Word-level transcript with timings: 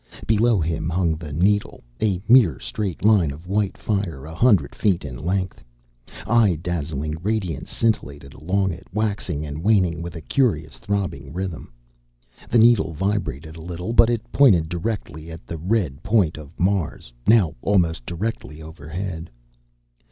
Below 0.25 0.59
him 0.59 0.89
hung 0.89 1.15
the 1.15 1.31
needle, 1.31 1.83
a 2.01 2.19
mere 2.27 2.59
straight 2.59 3.05
line 3.05 3.29
of 3.29 3.45
white 3.45 3.77
fire, 3.77 4.25
a 4.25 4.33
hundred 4.33 4.73
feet 4.73 5.05
in 5.05 5.15
length. 5.15 5.63
Eye 6.25 6.55
dazzling 6.59 7.17
radiance 7.21 7.69
scintillated 7.69 8.33
along 8.33 8.71
it, 8.71 8.87
waxing 8.91 9.45
and 9.45 9.61
waning 9.63 10.01
with 10.01 10.15
a 10.15 10.21
curious 10.21 10.79
throbbing 10.79 11.31
rhythm. 11.33 11.71
The 12.49 12.57
needle 12.57 12.93
vibrated 12.95 13.55
a 13.57 13.61
little, 13.61 13.93
but 13.93 14.09
it 14.09 14.31
pointed 14.31 14.69
directly 14.69 15.29
at 15.29 15.45
the 15.45 15.57
red 15.59 16.01
point 16.01 16.35
of 16.35 16.59
Mars, 16.59 17.13
now 17.27 17.53
almost 17.61 18.03
directly 18.03 18.59
overhead. 18.59 19.29